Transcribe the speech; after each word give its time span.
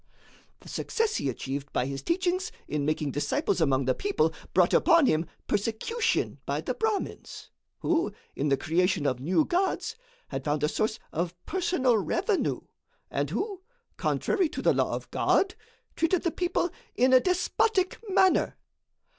The 0.61 0.67
success 0.67 1.17
he 1.17 1.29
achieved 1.29 1.71
by 1.73 1.85
his 1.85 2.01
teachings 2.01 2.51
in 2.67 2.85
making 2.87 3.11
disciples 3.11 3.61
among 3.61 3.85
the 3.85 3.93
people, 3.93 4.33
brought 4.51 4.73
upon 4.73 5.05
him 5.05 5.27
persecution 5.45 6.39
by 6.47 6.61
the 6.61 6.73
Brahmins, 6.73 7.51
who, 7.81 8.11
in 8.35 8.49
the 8.49 8.57
creation 8.57 9.05
of 9.05 9.19
new 9.19 9.45
gods, 9.45 9.95
had 10.29 10.43
found 10.43 10.63
a 10.63 10.67
source 10.67 10.97
of 11.11 11.35
personal 11.45 11.99
revenue, 11.99 12.61
and 13.11 13.29
who, 13.29 13.61
contrary 13.95 14.49
to 14.49 14.63
the 14.63 14.73
law 14.73 14.95
of 14.95 15.11
God, 15.11 15.53
treated 15.95 16.23
the 16.23 16.31
people 16.31 16.71
in 16.95 17.13
a 17.13 17.19
despotic 17.19 17.99
manner. 18.09 18.57